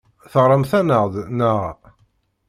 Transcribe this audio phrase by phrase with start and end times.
[0.31, 1.59] Teɣramt-aneɣ-d, naɣ?